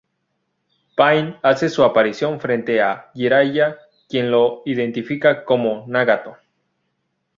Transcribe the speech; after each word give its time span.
Pain 0.95 1.37
hace 1.43 1.69
su 1.69 1.83
aparición 1.83 2.39
frente 2.39 2.81
a 2.81 3.11
Jiraiya, 3.13 3.77
quien 4.09 4.31
lo 4.31 4.63
identifica 4.65 5.45
como 5.45 5.85
Nagato. 5.87 6.37